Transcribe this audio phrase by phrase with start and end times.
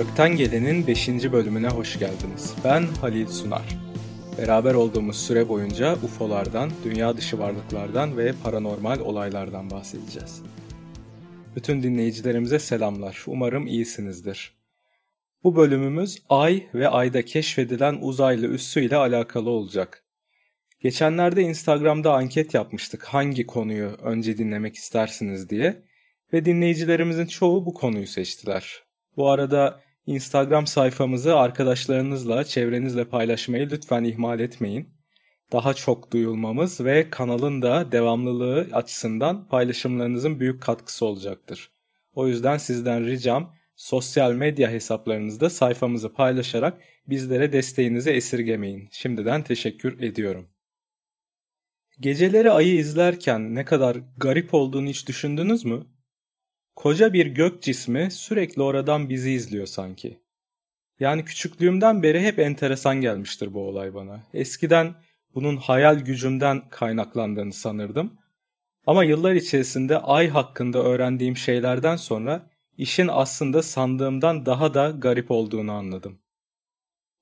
[0.00, 1.08] Gökten Gelen'in 5.
[1.08, 2.54] bölümüne hoş geldiniz.
[2.64, 3.78] Ben Halil Sunar.
[4.38, 10.42] Beraber olduğumuz süre boyunca UFO'lardan, dünya dışı varlıklardan ve paranormal olaylardan bahsedeceğiz.
[11.56, 13.24] Bütün dinleyicilerimize selamlar.
[13.26, 14.52] Umarım iyisinizdir.
[15.44, 20.04] Bu bölümümüz Ay ve Ay'da keşfedilen uzaylı üssü ile alakalı olacak.
[20.80, 25.82] Geçenlerde Instagram'da anket yapmıştık hangi konuyu önce dinlemek istersiniz diye
[26.32, 28.82] ve dinleyicilerimizin çoğu bu konuyu seçtiler.
[29.16, 34.88] Bu arada Instagram sayfamızı arkadaşlarınızla, çevrenizle paylaşmayı lütfen ihmal etmeyin.
[35.52, 41.70] Daha çok duyulmamız ve kanalın da devamlılığı açısından paylaşımlarınızın büyük katkısı olacaktır.
[42.14, 48.88] O yüzden sizden ricam sosyal medya hesaplarınızda sayfamızı paylaşarak bizlere desteğinizi esirgemeyin.
[48.92, 50.48] Şimdiden teşekkür ediyorum.
[52.00, 55.86] Geceleri ayı izlerken ne kadar garip olduğunu hiç düşündünüz mü?
[56.76, 60.20] Koca bir gök cismi sürekli oradan bizi izliyor sanki.
[61.00, 64.22] Yani küçüklüğümden beri hep enteresan gelmiştir bu olay bana.
[64.34, 64.94] Eskiden
[65.34, 68.18] bunun hayal gücümden kaynaklandığını sanırdım.
[68.86, 75.72] Ama yıllar içerisinde ay hakkında öğrendiğim şeylerden sonra işin aslında sandığımdan daha da garip olduğunu
[75.72, 76.18] anladım.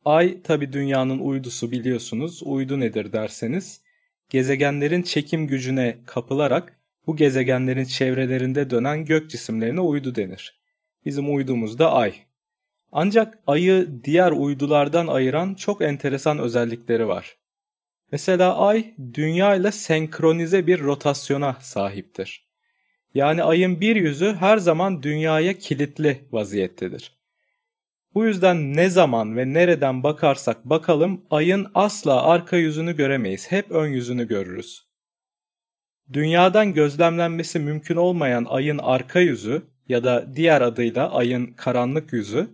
[0.05, 2.43] Ay tabi dünyanın uydusu biliyorsunuz.
[2.45, 3.81] Uydu nedir derseniz
[4.29, 6.78] gezegenlerin çekim gücüne kapılarak
[7.09, 10.61] bu gezegenlerin çevrelerinde dönen gök cisimlerine uydu denir.
[11.05, 12.15] Bizim uydumuz da ay.
[12.93, 17.37] Ancak ayı diğer uydulardan ayıran çok enteresan özellikleri var.
[18.13, 22.49] Mesela ay dünya ile senkronize bir rotasyona sahiptir.
[23.15, 27.19] Yani ayın bir yüzü her zaman dünyaya kilitli vaziyettedir.
[28.15, 33.51] Bu yüzden ne zaman ve nereden bakarsak bakalım ayın asla arka yüzünü göremeyiz.
[33.51, 34.88] Hep ön yüzünü görürüz.
[36.13, 42.49] Dünyadan gözlemlenmesi mümkün olmayan ayın arka yüzü ya da diğer adıyla ayın karanlık yüzü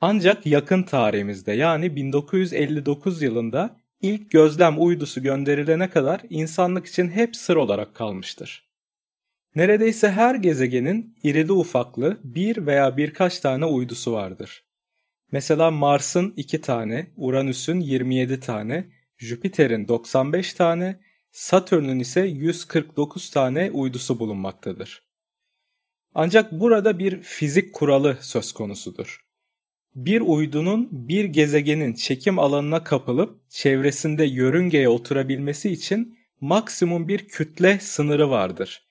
[0.00, 7.56] ancak yakın tarihimizde yani 1959 yılında ilk gözlem uydusu gönderilene kadar insanlık için hep sır
[7.56, 8.68] olarak kalmıştır.
[9.54, 14.64] Neredeyse her gezegenin irili ufaklı bir veya birkaç tane uydusu vardır.
[15.32, 18.86] Mesela Mars'ın 2 tane, Uranüs'ün 27 tane,
[19.18, 21.00] Jüpiter'in 95 tane,
[21.34, 25.02] Satürn'ün ise 149 tane uydusu bulunmaktadır.
[26.14, 29.24] Ancak burada bir fizik kuralı söz konusudur.
[29.94, 38.30] Bir uydunun bir gezegenin çekim alanına kapılıp çevresinde yörüngeye oturabilmesi için maksimum bir kütle sınırı
[38.30, 38.86] vardır.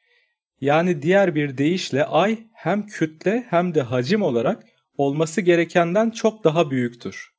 [0.61, 4.63] Yani diğer bir deyişle ay hem kütle hem de hacim olarak
[4.97, 7.33] olması gerekenden çok daha büyüktür.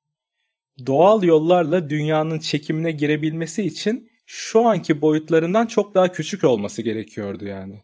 [0.86, 7.82] Doğal yollarla dünyanın çekimine girebilmesi için şu anki boyutlarından çok daha küçük olması gerekiyordu yani.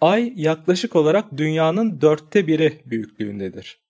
[0.00, 3.80] Ay yaklaşık olarak dünyanın dörtte biri büyüklüğündedir.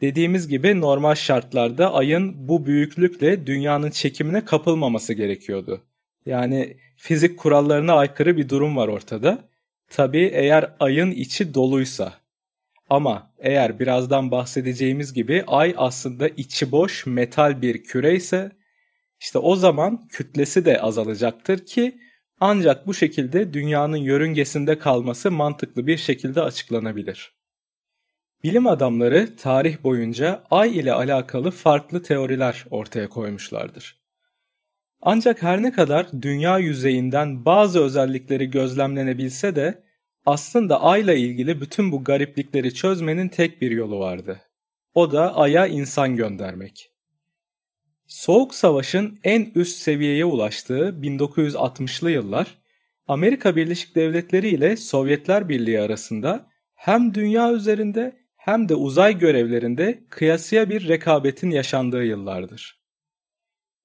[0.00, 5.80] Dediğimiz gibi normal şartlarda ayın bu büyüklükle dünyanın çekimine kapılmaması gerekiyordu.
[6.26, 9.48] Yani fizik kurallarına aykırı bir durum var ortada.
[9.88, 12.12] Tabi eğer ayın içi doluysa.
[12.90, 18.52] Ama eğer birazdan bahsedeceğimiz gibi ay aslında içi boş metal bir küre ise
[19.20, 21.98] işte o zaman kütlesi de azalacaktır ki
[22.40, 27.40] ancak bu şekilde dünyanın yörüngesinde kalması mantıklı bir şekilde açıklanabilir.
[28.44, 34.00] Bilim adamları tarih boyunca ay ile alakalı farklı teoriler ortaya koymuşlardır.
[35.02, 39.84] Ancak her ne kadar dünya yüzeyinden bazı özellikleri gözlemlenebilse de
[40.26, 44.40] aslında ayla ilgili bütün bu gariplikleri çözmenin tek bir yolu vardı.
[44.94, 46.90] O da aya insan göndermek.
[48.10, 52.58] Soğuk Savaş'ın en üst seviyeye ulaştığı 1960'lı yıllar
[53.08, 60.70] Amerika Birleşik Devletleri ile Sovyetler Birliği arasında hem dünya üzerinde hem de uzay görevlerinde kıyasıya
[60.70, 62.80] bir rekabetin yaşandığı yıllardır.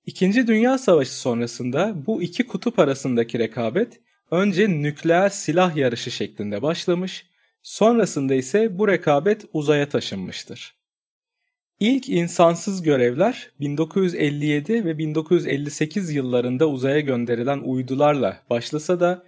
[0.06, 4.02] İkinci Dünya Savaşı sonrasında bu iki kutup arasındaki rekabet
[4.32, 7.26] önce nükleer silah yarışı şeklinde başlamış,
[7.62, 10.75] sonrasında ise bu rekabet uzaya taşınmıştır.
[11.80, 19.24] İlk insansız görevler 1957 ve 1958 yıllarında uzaya gönderilen uydularla başlasa da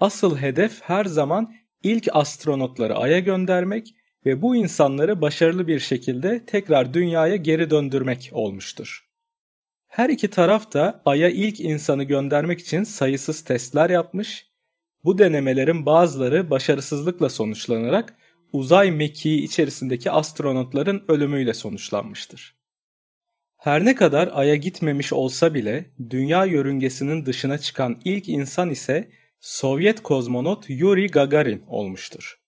[0.00, 3.94] asıl hedef her zaman ilk astronotları Ay'a göndermek
[4.26, 9.08] ve bu insanları başarılı bir şekilde tekrar dünyaya geri döndürmek olmuştur.
[9.88, 14.46] Her iki taraf da Ay'a ilk insanı göndermek için sayısız testler yapmış.
[15.04, 18.16] Bu denemelerin bazıları başarısızlıkla sonuçlanarak
[18.52, 22.54] uzay mekiği içerisindeki astronotların ölümüyle sonuçlanmıştır.
[23.56, 29.10] Her ne kadar Ay'a gitmemiş olsa bile dünya yörüngesinin dışına çıkan ilk insan ise
[29.40, 32.40] Sovyet kozmonot Yuri Gagarin olmuştur.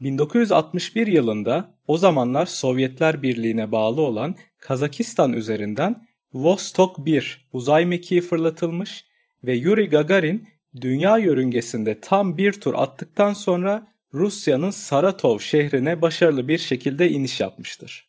[0.00, 9.04] 1961 yılında o zamanlar Sovyetler Birliği'ne bağlı olan Kazakistan üzerinden Vostok 1 uzay mekiği fırlatılmış
[9.44, 10.48] ve Yuri Gagarin
[10.80, 18.08] dünya yörüngesinde tam bir tur attıktan sonra Rusya'nın Saratov şehrine başarılı bir şekilde iniş yapmıştır.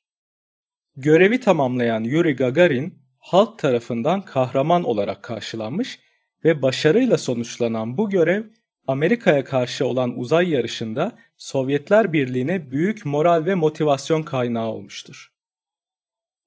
[0.96, 6.00] Görevi tamamlayan Yuri Gagarin halk tarafından kahraman olarak karşılanmış
[6.46, 8.44] ve başarıyla sonuçlanan bu görev
[8.88, 15.34] Amerika'ya karşı olan uzay yarışında Sovyetler Birliği'ne büyük moral ve motivasyon kaynağı olmuştur.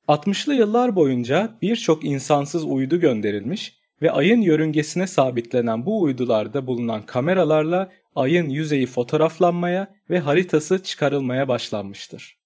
[0.09, 7.93] 60'lı yıllar boyunca birçok insansız uydu gönderilmiş ve ayın yörüngesine sabitlenen bu uydularda bulunan kameralarla
[8.17, 12.39] ayın yüzeyi fotoğraflanmaya ve haritası çıkarılmaya başlanmıştır.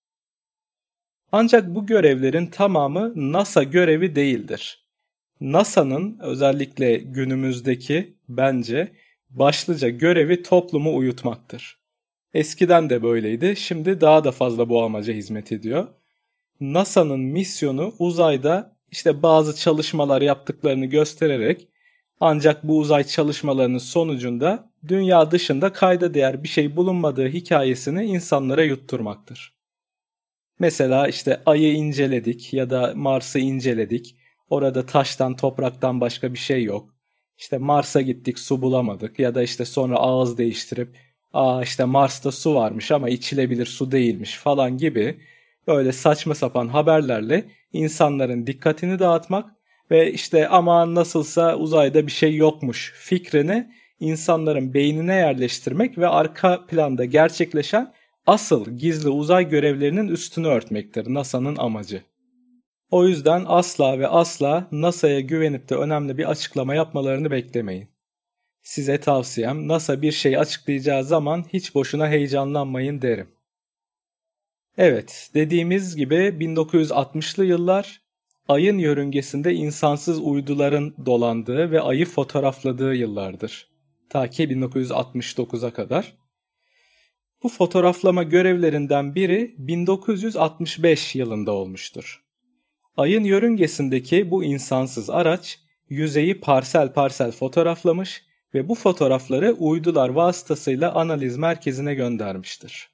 [1.33, 4.87] Ancak bu görevlerin tamamı NASA görevi değildir.
[5.41, 8.93] NASA'nın özellikle günümüzdeki bence
[9.31, 11.81] başlıca görevi toplumu uyutmaktır.
[12.35, 15.89] Eskiden de böyleydi, şimdi daha da fazla bu amaca hizmet ediyor.
[16.61, 21.69] NASA'nın misyonu uzayda işte bazı çalışmalar yaptıklarını göstererek
[22.21, 29.55] ancak bu uzay çalışmalarının sonucunda dünya dışında kayda değer bir şey bulunmadığı hikayesini insanlara yutturmaktır.
[30.59, 34.17] Mesela işte ayı inceledik ya da Mars'ı inceledik.
[34.51, 36.95] Orada taştan topraktan başka bir şey yok.
[37.39, 40.97] İşte Mars'a gittik su bulamadık ya da işte sonra ağız değiştirip
[41.33, 45.21] aa işte Mars'ta su varmış ama içilebilir su değilmiş falan gibi
[45.67, 49.51] böyle saçma sapan haberlerle insanların dikkatini dağıtmak
[49.91, 57.05] ve işte ama nasılsa uzayda bir şey yokmuş fikrini insanların beynine yerleştirmek ve arka planda
[57.05, 57.93] gerçekleşen
[58.27, 62.03] asıl gizli uzay görevlerinin üstünü örtmektir NASA'nın amacı.
[62.91, 67.89] O yüzden asla ve asla NASA'ya güvenip de önemli bir açıklama yapmalarını beklemeyin.
[68.63, 73.29] Size tavsiyem NASA bir şey açıklayacağı zaman hiç boşuna heyecanlanmayın derim.
[74.79, 78.01] Evet, dediğimiz gibi 1960'lı yıllar
[78.49, 83.70] ayın yörüngesinde insansız uyduların dolandığı ve ayı fotoğrafladığı yıllardır.
[84.11, 86.17] Ta ki 1969'a kadar.
[87.43, 92.25] Bu fotoğraflama görevlerinden biri 1965 yılında olmuştur.
[92.97, 98.23] Ayın yörüngesindeki bu insansız araç yüzeyi parsel parsel fotoğraflamış
[98.55, 102.91] ve bu fotoğrafları uydular vasıtasıyla analiz merkezine göndermiştir.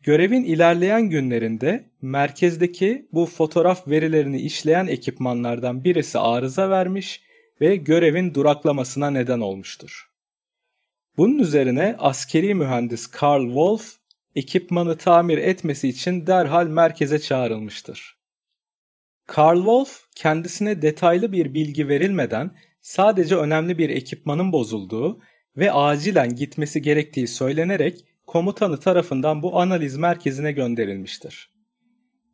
[0.00, 7.25] Görevin ilerleyen günlerinde merkezdeki bu fotoğraf verilerini işleyen ekipmanlardan birisi arıza vermiş
[7.60, 10.10] ve görevin duraklamasına neden olmuştur.
[11.16, 13.96] Bunun üzerine askeri mühendis Carl Wolf
[14.34, 18.16] ekipmanı tamir etmesi için derhal merkeze çağrılmıştır.
[19.36, 22.50] Carl Wolf kendisine detaylı bir bilgi verilmeden
[22.80, 25.20] sadece önemli bir ekipmanın bozulduğu
[25.56, 31.55] ve acilen gitmesi gerektiği söylenerek komutanı tarafından bu analiz merkezine gönderilmiştir.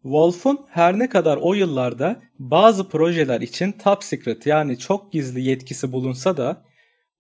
[0.03, 5.93] Wolf'un her ne kadar o yıllarda bazı projeler için top secret yani çok gizli yetkisi
[5.93, 6.65] bulunsa da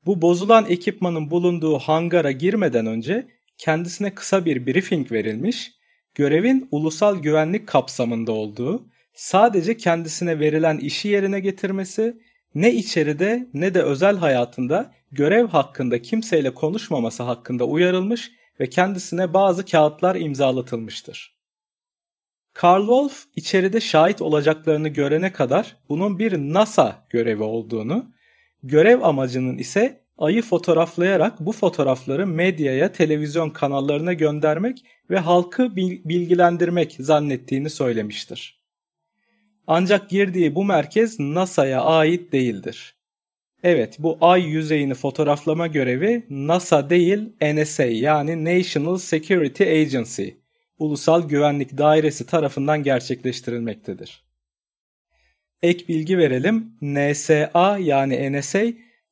[0.06, 5.73] bu bozulan ekipmanın bulunduğu hangara girmeden önce kendisine kısa bir briefing verilmiş,
[6.14, 12.16] görevin ulusal güvenlik kapsamında olduğu, sadece kendisine verilen işi yerine getirmesi,
[12.54, 18.30] ne içeride ne de özel hayatında görev hakkında kimseyle konuşmaması hakkında uyarılmış
[18.61, 21.31] ve kendisine bazı kağıtlar imzalatılmıştır.
[22.52, 28.12] Karl Wolf içeride şahit olacaklarını görene kadar bunun bir NASA görevi olduğunu,
[28.62, 37.71] görev amacının ise ayı fotoğraflayarak bu fotoğrafları medyaya, televizyon kanallarına göndermek ve halkı bilgilendirmek zannettiğini
[37.71, 38.62] söylemiştir.
[39.66, 42.94] Ancak girdiği bu merkez NASA'ya ait değildir.
[43.62, 50.28] Evet bu ay yüzeyini fotoğraflama görevi NASA değil NSA yani National Security Agency,
[50.82, 54.22] Ulusal Güvenlik Dairesi tarafından gerçekleştirilmektedir.
[55.62, 56.72] Ek bilgi verelim.
[56.82, 58.62] NSA yani NSA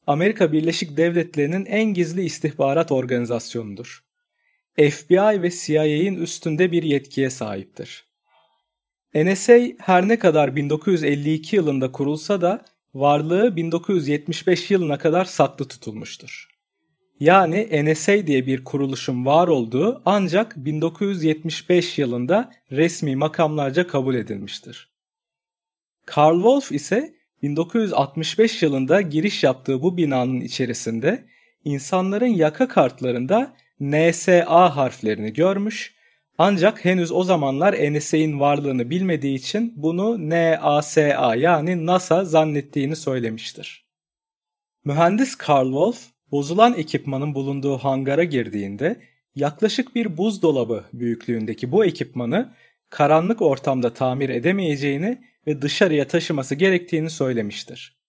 [0.07, 4.05] Amerika Birleşik Devletleri'nin en gizli istihbarat organizasyonudur.
[4.77, 8.05] FBI ve CIA'in üstünde bir yetkiye sahiptir.
[9.15, 16.50] NSA her ne kadar 1952 yılında kurulsa da varlığı 1975 yılına kadar saklı tutulmuştur.
[17.21, 24.91] Yani NSA diye bir kuruluşun var olduğu ancak 1975 yılında resmi makamlarca kabul edilmiştir.
[26.07, 31.25] Karl Wolf ise 1965 yılında giriş yaptığı bu binanın içerisinde
[31.65, 35.95] insanların yaka kartlarında NSA harflerini görmüş
[36.39, 43.85] ancak henüz o zamanlar NSA'in varlığını bilmediği için bunu NASA yani NASA zannettiğini söylemiştir.
[44.85, 49.01] Mühendis Carl Wolf bozulan ekipmanın bulunduğu hangara girdiğinde
[49.35, 52.55] yaklaşık bir buzdolabı büyüklüğündeki bu ekipmanı
[52.91, 58.01] karanlık ortamda tamir edemeyeceğini ve dışarıya taşıması gerektiğini söylemiştir.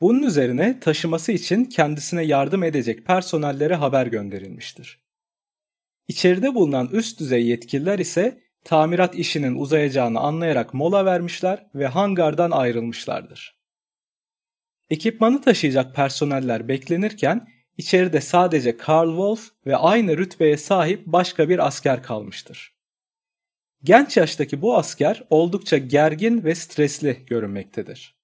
[0.00, 5.02] Bunun üzerine taşıması için kendisine yardım edecek personellere haber gönderilmiştir.
[6.08, 13.61] İçeride bulunan üst düzey yetkililer ise tamirat işinin uzayacağını anlayarak mola vermişler ve hangardan ayrılmışlardır.
[14.92, 22.02] Ekipmanı taşıyacak personeller beklenirken içeride sadece Karl Wolf ve aynı rütbeye sahip başka bir asker
[22.02, 22.74] kalmıştır.
[23.84, 28.14] Genç yaştaki bu asker oldukça gergin ve stresli görünmektedir.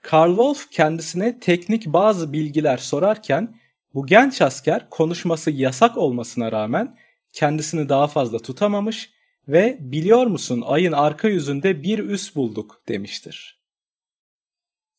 [0.00, 3.56] Karl Wolf kendisine teknik bazı bilgiler sorarken
[3.94, 6.98] bu genç asker konuşması yasak olmasına rağmen
[7.32, 9.10] kendisini daha fazla tutamamış
[9.48, 13.61] ve biliyor musun ayın arka yüzünde bir üs bulduk demiştir.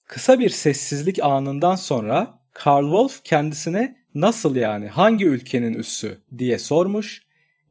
[0.07, 7.21] Kısa bir sessizlik anından sonra Karl Wolf kendisine nasıl yani hangi ülkenin üssü diye sormuş.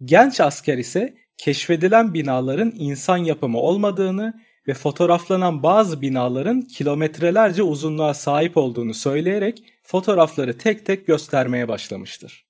[0.04, 8.56] Genç asker ise keşfedilen binaların insan yapımı olmadığını ve fotoğraflanan bazı binaların kilometrelerce uzunluğa sahip
[8.56, 12.46] olduğunu söyleyerek fotoğrafları tek tek göstermeye başlamıştır.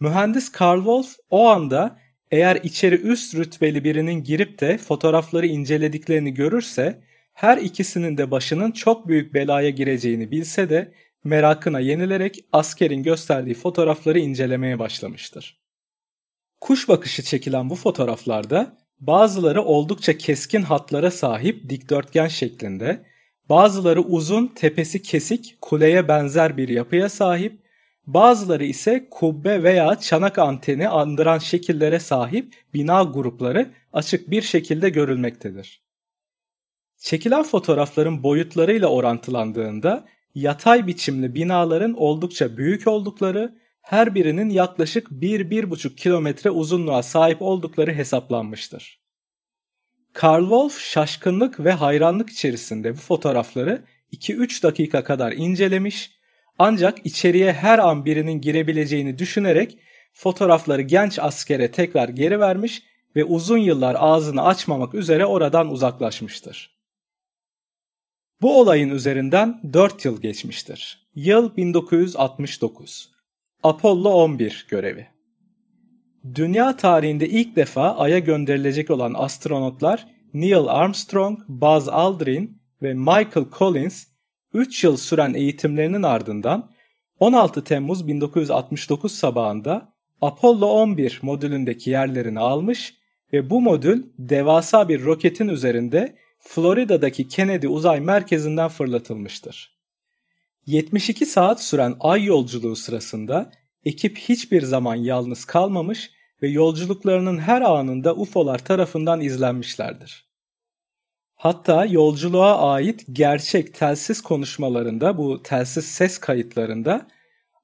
[0.00, 1.98] Mühendis Karl Wolf o anda
[2.30, 7.02] eğer içeri üst rütbeli birinin girip de fotoğrafları incelediklerini görürse
[7.40, 10.92] her ikisinin de başının çok büyük belaya gireceğini bilse de
[11.24, 15.60] merakına yenilerek askerin gösterdiği fotoğrafları incelemeye başlamıştır.
[16.60, 23.04] Kuş bakışı çekilen bu fotoğraflarda bazıları oldukça keskin hatlara sahip dikdörtgen şeklinde,
[23.48, 27.62] bazıları uzun, tepesi kesik, kuleye benzer bir yapıya sahip,
[28.06, 35.89] bazıları ise kubbe veya çanak anteni andıran şekillere sahip bina grupları açık bir şekilde görülmektedir.
[37.00, 40.04] Çekilen fotoğrafların boyutlarıyla orantılandığında
[40.34, 49.00] yatay biçimli binaların oldukça büyük oldukları, her birinin yaklaşık 1-1,5 kilometre uzunluğa sahip oldukları hesaplanmıştır.
[50.12, 56.10] Karl Wolf şaşkınlık ve hayranlık içerisinde bu fotoğrafları 2-3 dakika kadar incelemiş
[56.58, 59.78] ancak içeriye her an birinin girebileceğini düşünerek
[60.12, 62.82] fotoğrafları genç askere tekrar geri vermiş
[63.16, 66.79] ve uzun yıllar ağzını açmamak üzere oradan uzaklaşmıştır.
[68.42, 71.06] Bu olayın üzerinden 4 yıl geçmiştir.
[71.14, 73.10] Yıl 1969.
[73.62, 75.06] Apollo 11 görevi.
[76.34, 84.06] Dünya tarihinde ilk defa Ay'a gönderilecek olan astronotlar Neil Armstrong, Buzz Aldrin ve Michael Collins
[84.54, 86.70] 3 yıl süren eğitimlerinin ardından
[87.18, 92.94] 16 Temmuz 1969 sabahında Apollo 11 modülündeki yerlerini almış
[93.32, 99.76] ve bu modül devasa bir roketin üzerinde Florida'daki Kennedy Uzay Merkezi'nden fırlatılmıştır.
[100.66, 103.52] 72 saat süren ay yolculuğu sırasında
[103.84, 106.10] ekip hiçbir zaman yalnız kalmamış
[106.42, 110.30] ve yolculuklarının her anında UFO'lar tarafından izlenmişlerdir.
[111.34, 117.08] Hatta yolculuğa ait gerçek telsiz konuşmalarında bu telsiz ses kayıtlarında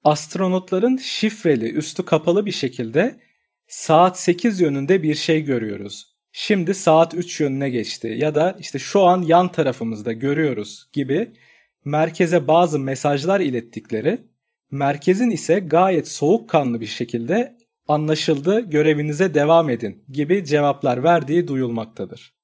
[0.04, 3.20] astronotların şifreli üstü kapalı bir şekilde
[3.68, 9.02] saat 8 yönünde bir şey görüyoruz şimdi saat 3 yönüne geçti ya da işte şu
[9.02, 11.32] an yan tarafımızda görüyoruz gibi
[11.84, 14.18] merkeze bazı mesajlar ilettikleri,
[14.70, 17.56] merkezin ise gayet soğukkanlı bir şekilde
[17.88, 22.34] anlaşıldı görevinize devam edin gibi cevaplar verdiği duyulmaktadır.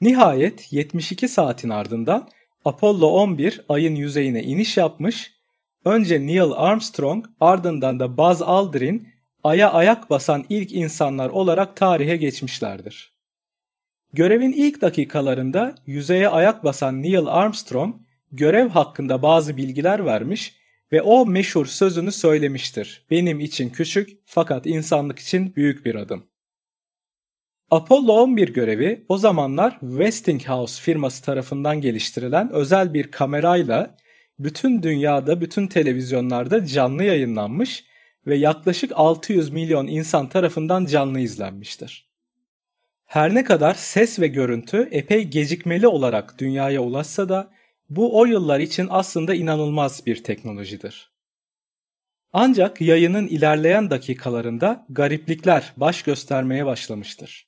[0.00, 2.28] Nihayet 72 saatin ardından
[2.64, 5.32] Apollo 11 ayın yüzeyine iniş yapmış,
[5.84, 9.11] önce Neil Armstrong ardından da Buzz Aldrin
[9.44, 13.12] aya ayak basan ilk insanlar olarak tarihe geçmişlerdir.
[14.12, 17.94] Görevin ilk dakikalarında yüzeye ayak basan Neil Armstrong
[18.32, 20.56] görev hakkında bazı bilgiler vermiş
[20.92, 23.06] ve o meşhur sözünü söylemiştir.
[23.10, 26.26] Benim için küçük fakat insanlık için büyük bir adım.
[27.70, 33.96] Apollo 11 görevi o zamanlar Westinghouse firması tarafından geliştirilen özel bir kamerayla
[34.38, 37.84] bütün dünyada bütün televizyonlarda canlı yayınlanmış
[38.26, 42.12] ve yaklaşık 600 milyon insan tarafından canlı izlenmiştir.
[43.04, 47.50] Her ne kadar ses ve görüntü epey gecikmeli olarak dünyaya ulaşsa da
[47.90, 51.12] bu o yıllar için aslında inanılmaz bir teknolojidir.
[52.32, 57.46] Ancak yayının ilerleyen dakikalarında gariplikler baş göstermeye başlamıştır.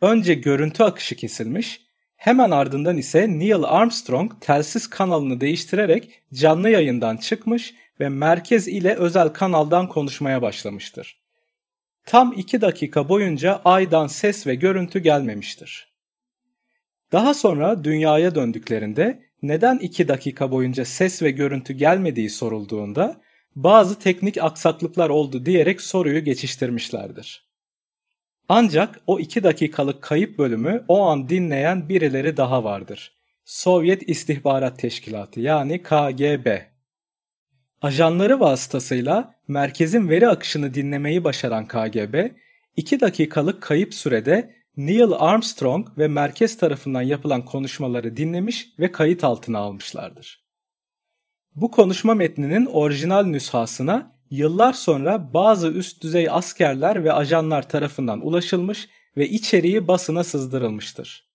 [0.00, 1.80] Önce görüntü akışı kesilmiş,
[2.16, 9.28] hemen ardından ise Neil Armstrong telsiz kanalını değiştirerek canlı yayından çıkmış ve merkez ile özel
[9.28, 11.20] kanaldan konuşmaya başlamıştır.
[12.06, 15.90] Tam 2 dakika boyunca aydan ses ve görüntü gelmemiştir.
[17.12, 23.20] Daha sonra dünyaya döndüklerinde neden 2 dakika boyunca ses ve görüntü gelmediği sorulduğunda
[23.56, 27.50] bazı teknik aksaklıklar oldu diyerek soruyu geçiştirmişlerdir.
[28.48, 33.12] Ancak o iki dakikalık kayıp bölümü o an dinleyen birileri daha vardır.
[33.44, 36.69] Sovyet İstihbarat Teşkilatı yani KGB.
[37.82, 42.30] Ajanları vasıtasıyla merkezin veri akışını dinlemeyi başaran KGB,
[42.76, 49.58] 2 dakikalık kayıp sürede Neil Armstrong ve merkez tarafından yapılan konuşmaları dinlemiş ve kayıt altına
[49.58, 50.44] almışlardır.
[51.54, 58.88] Bu konuşma metninin orijinal nüshasına yıllar sonra bazı üst düzey askerler ve ajanlar tarafından ulaşılmış
[59.16, 61.29] ve içeriği basına sızdırılmıştır.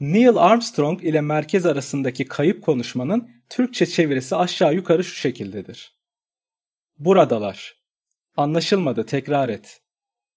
[0.00, 5.96] Neil Armstrong ile merkez arasındaki kayıp konuşmanın Türkçe çevirisi aşağı yukarı şu şekildedir.
[6.98, 7.76] Buradalar.
[8.36, 9.82] Anlaşılmadı tekrar et.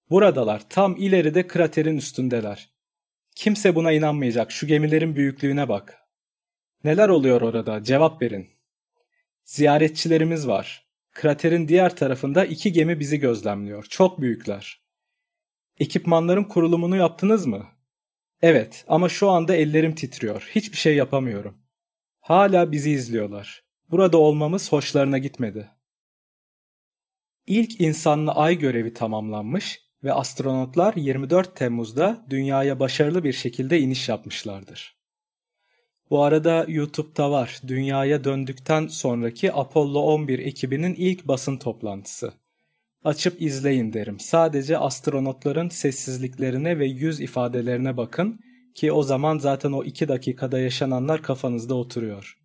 [0.10, 2.70] Buradalar tam ileride kraterin üstündeler.
[3.36, 5.98] Kimse buna inanmayacak şu gemilerin büyüklüğüne bak.
[6.84, 8.50] Neler oluyor orada cevap verin.
[9.44, 10.88] Ziyaretçilerimiz var.
[11.12, 13.84] Kraterin diğer tarafında iki gemi bizi gözlemliyor.
[13.90, 14.82] Çok büyükler.
[15.80, 17.77] Ekipmanların kurulumunu yaptınız mı?
[18.42, 20.50] Evet ama şu anda ellerim titriyor.
[20.56, 21.58] Hiçbir şey yapamıyorum.
[22.20, 23.64] Hala bizi izliyorlar.
[23.90, 25.70] Burada olmamız hoşlarına gitmedi.
[27.48, 34.98] İlk insanlı ay görevi tamamlanmış ve astronotlar 24 Temmuz'da dünyaya başarılı bir şekilde iniş yapmışlardır.
[36.10, 37.62] Bu arada YouTube'da var.
[37.68, 42.34] Dünyaya döndükten sonraki Apollo 11 ekibinin ilk basın toplantısı.
[43.04, 44.20] Açıp izleyin derim.
[44.20, 48.40] Sadece astronotların sessizliklerine ve yüz ifadelerine bakın
[48.76, 52.38] ki o zaman zaten o 2 dakikada yaşananlar kafanızda oturuyor.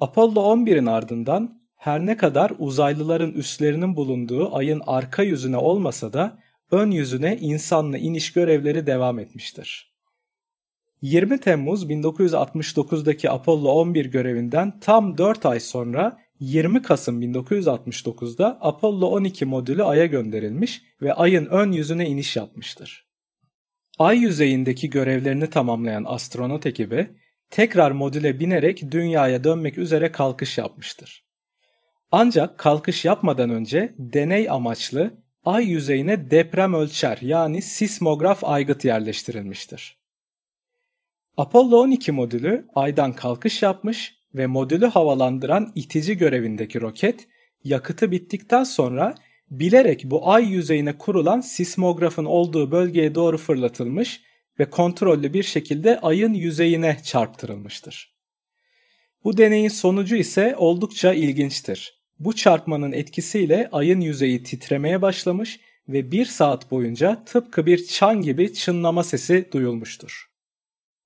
[0.00, 6.38] Apollo 11'in ardından her ne kadar uzaylıların üslerinin bulunduğu ayın arka yüzüne olmasa da
[6.70, 9.94] ön yüzüne insanlı iniş görevleri devam etmiştir.
[11.02, 19.44] 20 Temmuz 1969'daki Apollo 11 görevinden tam 4 ay sonra 20 Kasım 1969'da Apollo 12
[19.44, 23.06] modülü Ay'a gönderilmiş ve Ay'ın ön yüzüne iniş yapmıştır.
[23.98, 27.10] Ay yüzeyindeki görevlerini tamamlayan astronot ekibi
[27.50, 31.24] tekrar modüle binerek dünyaya dönmek üzere kalkış yapmıştır.
[32.12, 40.00] Ancak kalkış yapmadan önce deney amaçlı ay yüzeyine deprem ölçer yani sismograf aygıt yerleştirilmiştir.
[41.36, 47.28] Apollo 12 modülü aydan kalkış yapmış ve modülü havalandıran itici görevindeki roket
[47.64, 49.14] yakıtı bittikten sonra
[49.50, 54.20] bilerek bu ay yüzeyine kurulan sismografın olduğu bölgeye doğru fırlatılmış
[54.58, 58.14] ve kontrollü bir şekilde ayın yüzeyine çarptırılmıştır.
[59.24, 62.00] Bu deneyin sonucu ise oldukça ilginçtir.
[62.18, 68.52] Bu çarpmanın etkisiyle ayın yüzeyi titremeye başlamış ve bir saat boyunca tıpkı bir çan gibi
[68.52, 70.29] çınlama sesi duyulmuştur.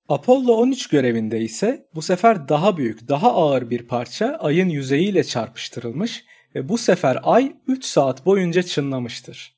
[0.09, 6.25] Apollo 13 görevinde ise bu sefer daha büyük, daha ağır bir parça ayın yüzeyiyle çarpıştırılmış
[6.55, 9.55] ve bu sefer ay 3 saat boyunca çınlamıştır.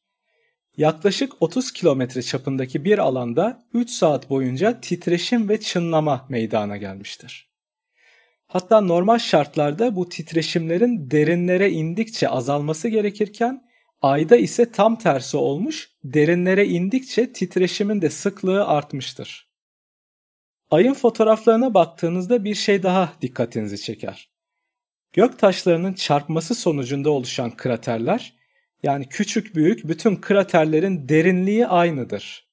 [0.77, 7.49] Yaklaşık 30 kilometre çapındaki bir alanda 3 saat boyunca titreşim ve çınlama meydana gelmiştir.
[8.47, 13.63] Hatta normal şartlarda bu titreşimlerin derinlere indikçe azalması gerekirken
[14.01, 19.46] ayda ise tam tersi olmuş, derinlere indikçe titreşimin de sıklığı artmıştır.
[20.71, 24.29] Ayın fotoğraflarına baktığınızda bir şey daha dikkatinizi çeker.
[25.13, 28.33] Gök taşlarının çarpması sonucunda oluşan kraterler,
[28.83, 32.47] yani küçük büyük bütün kraterlerin derinliği aynıdır.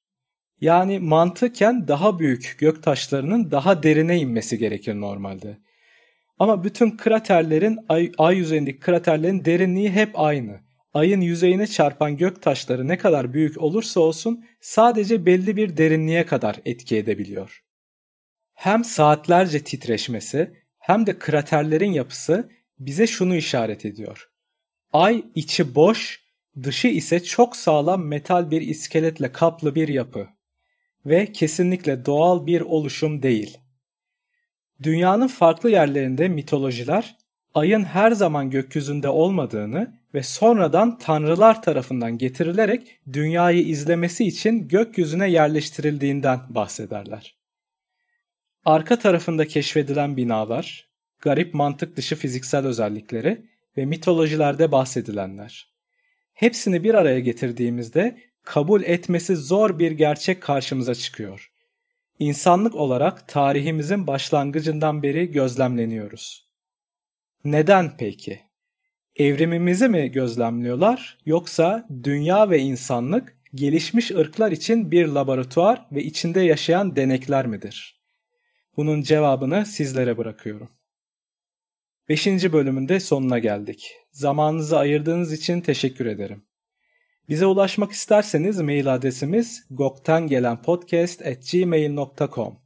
[0.61, 5.59] Yani mantıken daha büyük gök taşlarının daha derine inmesi gerekir normalde.
[6.39, 10.61] Ama bütün kraterlerin ay, ay yüzeyindeki kraterlerin derinliği hep aynı.
[10.95, 16.57] Ayın yüzeyine çarpan gök taşları ne kadar büyük olursa olsun sadece belli bir derinliğe kadar
[16.65, 17.64] etki edebiliyor.
[18.55, 24.31] Hem saatlerce titreşmesi hem de kraterlerin yapısı bize şunu işaret ediyor.
[24.93, 26.25] Ay içi boş,
[26.63, 30.29] dışı ise çok sağlam metal bir iskeletle kaplı bir yapı
[31.07, 33.59] ve kesinlikle doğal bir oluşum değil.
[34.83, 37.17] Dünyanın farklı yerlerinde mitolojiler
[37.55, 46.41] ayın her zaman gökyüzünde olmadığını ve sonradan tanrılar tarafından getirilerek dünyayı izlemesi için gökyüzüne yerleştirildiğinden
[46.49, 47.44] bahsederler.
[48.65, 50.89] Arka tarafında keşfedilen binalar,
[51.21, 53.47] garip mantık dışı fiziksel özellikleri
[53.77, 55.75] ve mitolojilerde bahsedilenler.
[56.33, 61.53] Hepsini bir araya getirdiğimizde kabul etmesi zor bir gerçek karşımıza çıkıyor.
[62.19, 66.49] İnsanlık olarak tarihimizin başlangıcından beri gözlemleniyoruz.
[67.45, 68.41] Neden peki?
[69.17, 76.97] Evrimimizi mi gözlemliyorlar yoksa dünya ve insanlık gelişmiş ırklar için bir laboratuvar ve içinde yaşayan
[76.97, 77.94] denekler midir?
[78.77, 80.69] Bunun cevabını sizlere bırakıyorum.
[82.09, 82.27] 5.
[82.27, 83.93] bölümün de sonuna geldik.
[84.13, 86.45] Zamanınızı ayırdığınız için teşekkür ederim.
[87.29, 92.59] Bize ulaşmak isterseniz mail adresimiz goktangelenpodcast@gmail.com.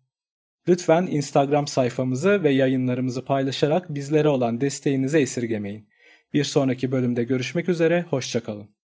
[0.69, 5.89] Lütfen Instagram sayfamızı ve yayınlarımızı paylaşarak bizlere olan desteğinizi esirgemeyin.
[6.35, 8.78] Bir sonraki bölümde görüşmek üzere, hoşçakalın.